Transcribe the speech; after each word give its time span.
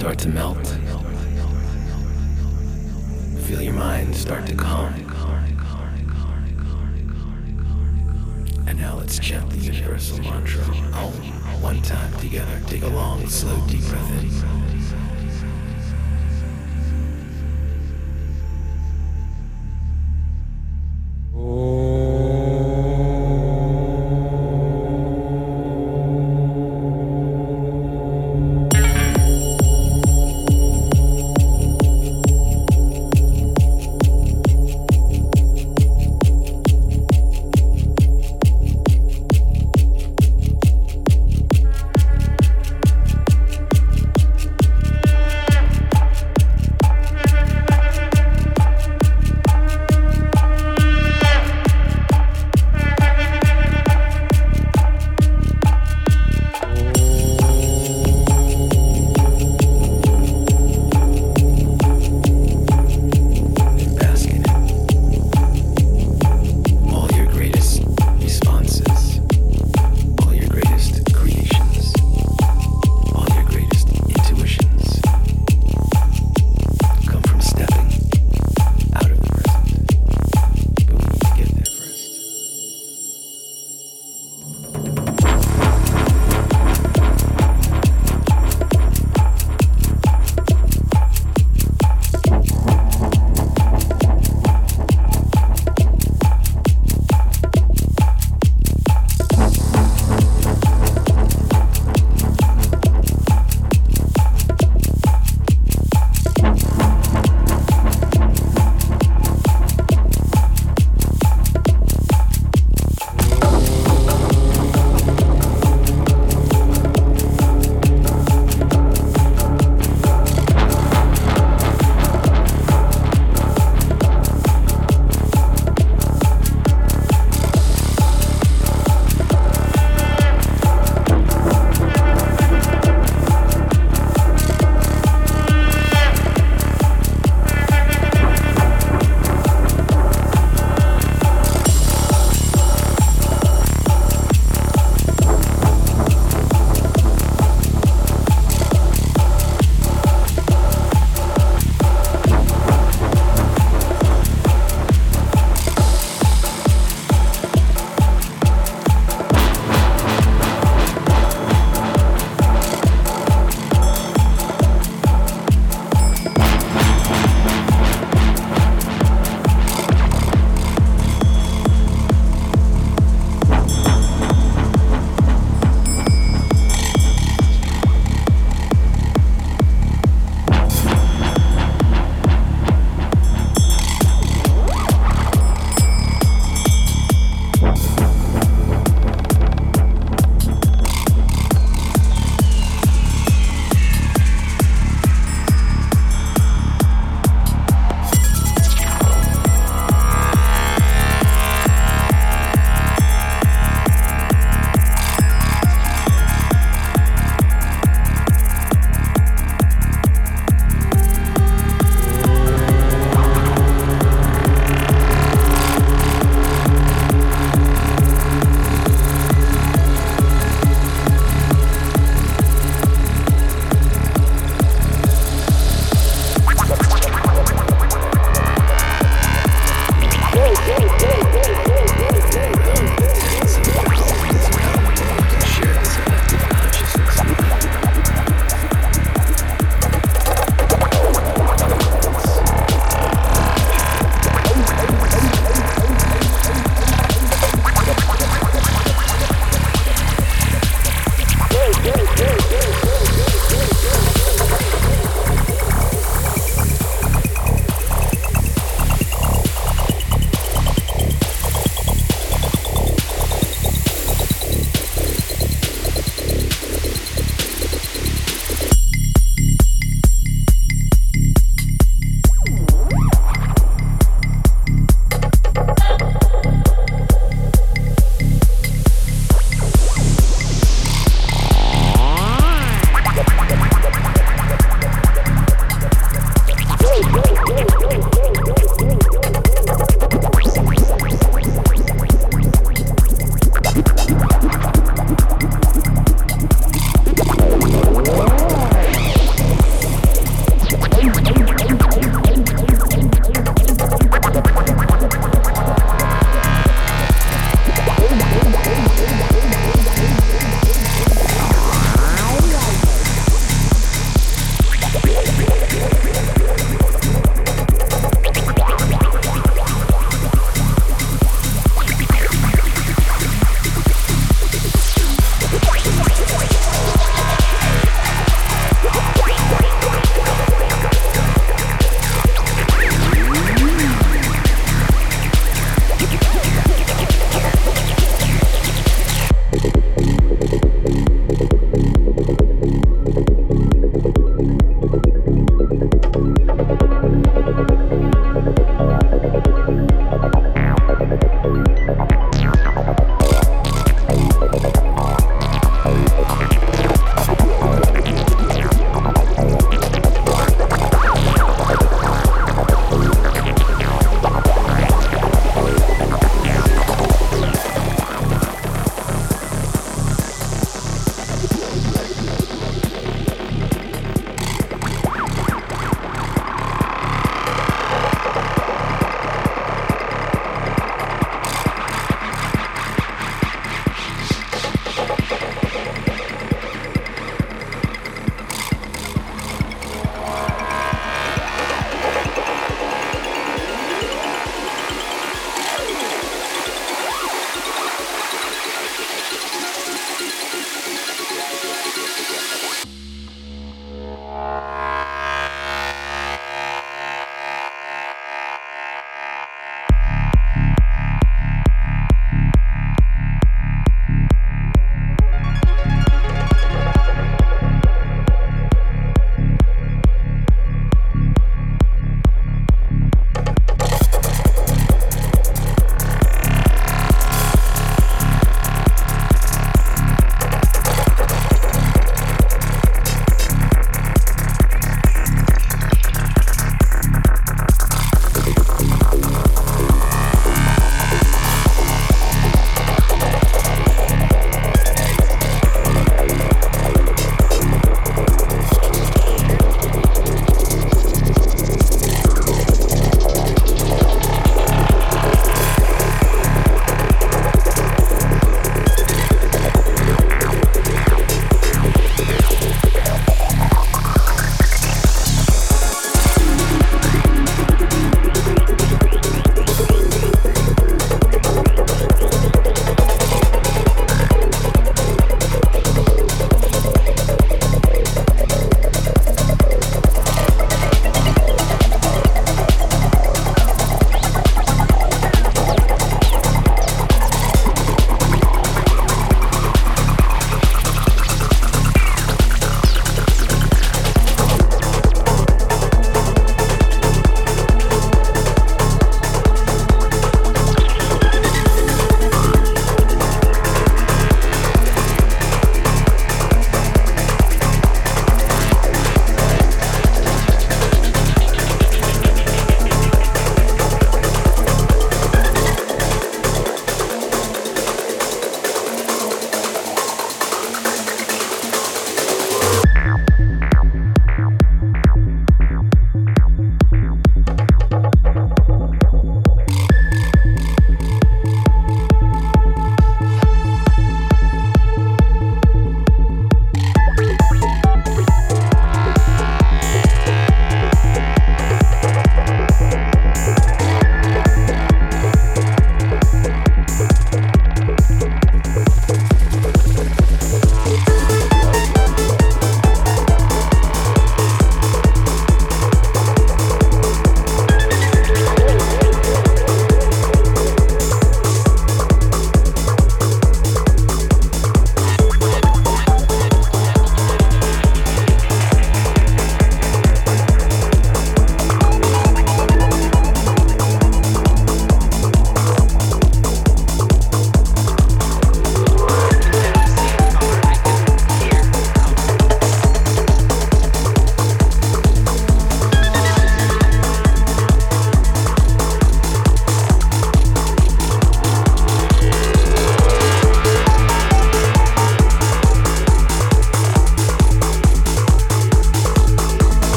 start 0.00 0.18
to 0.18 0.30
melt. 0.30 0.59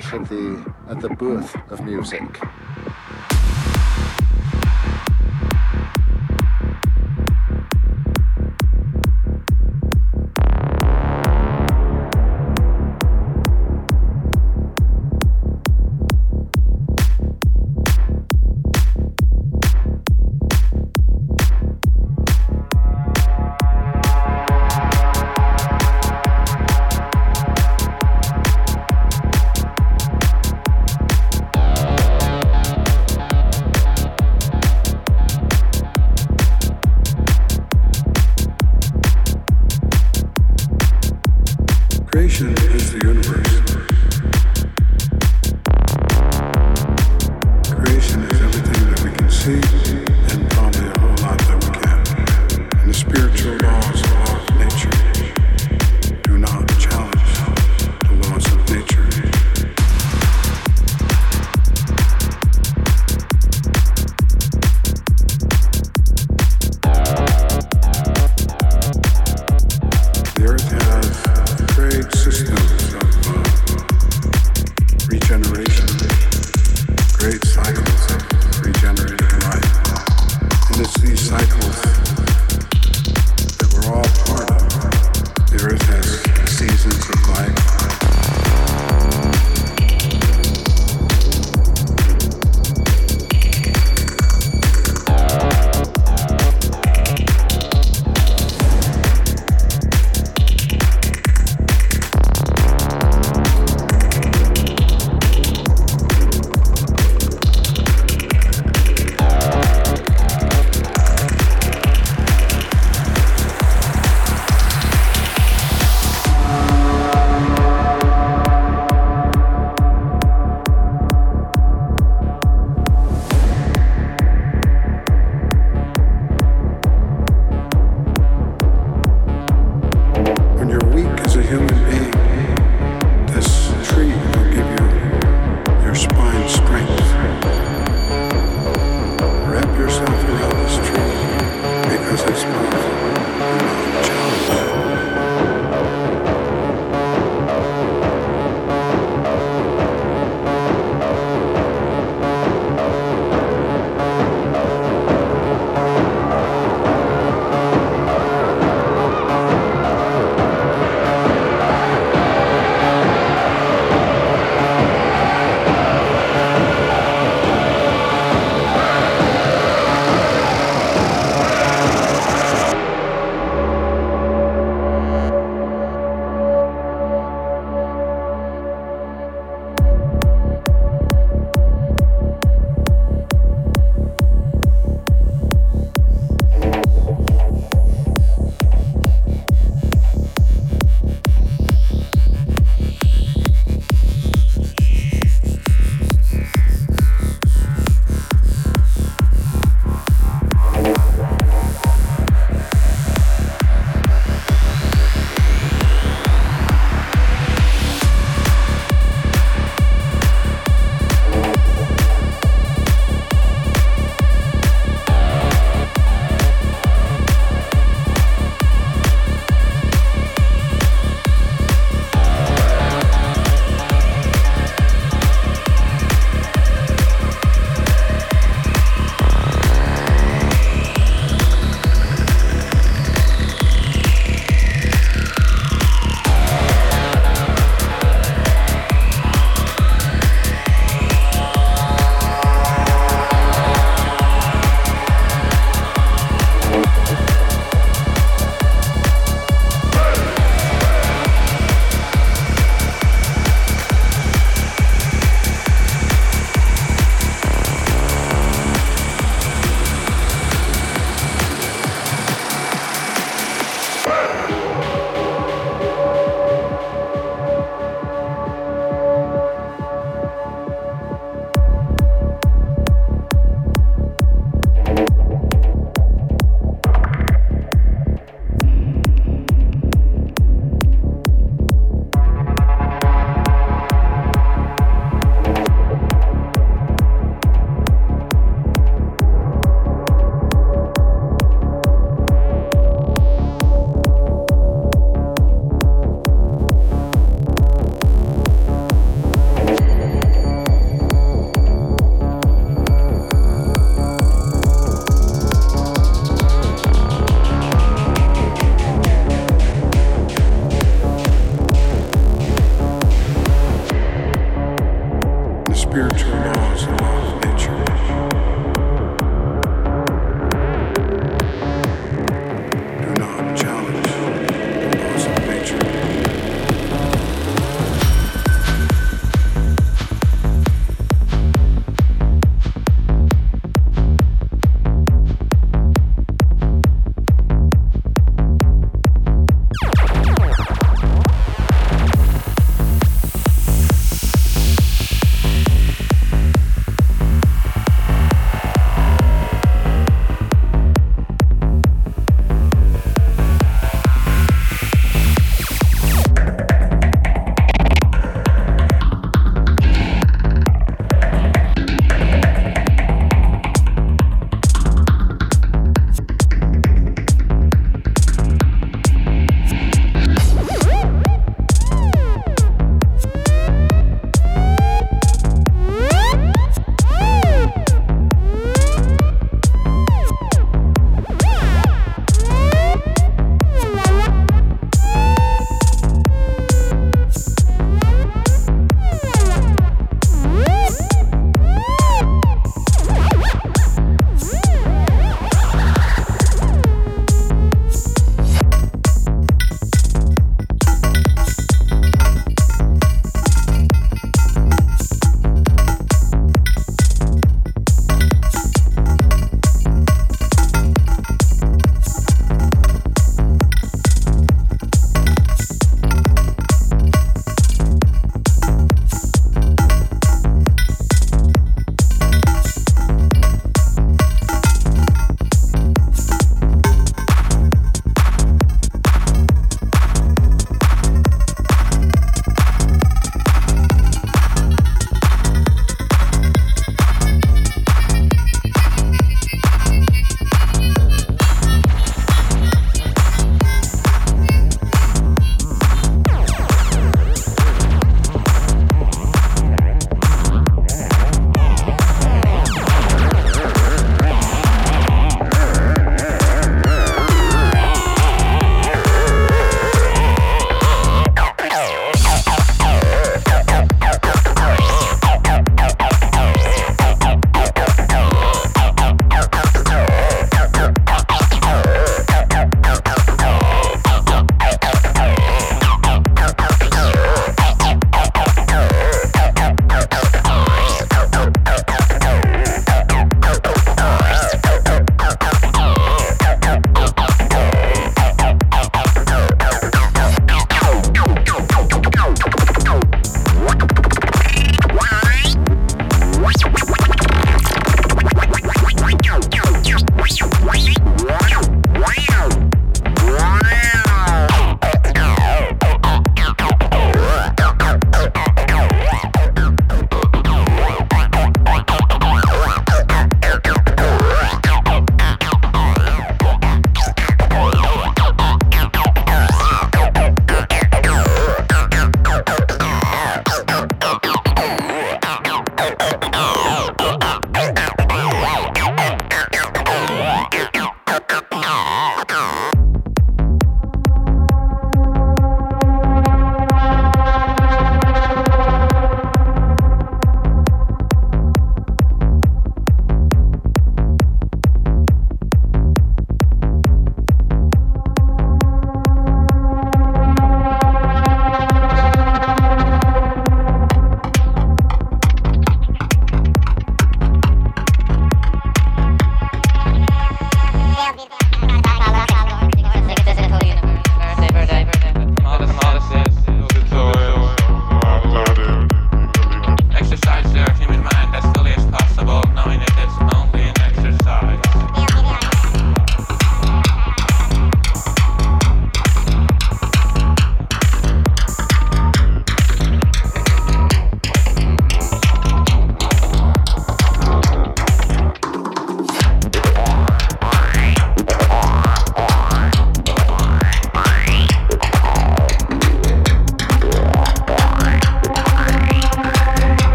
At 0.00 0.24
the 0.24 0.74
at 0.88 1.00
the 1.00 1.08
birth 1.08 1.54
of 1.70 1.84
music. 1.84 2.40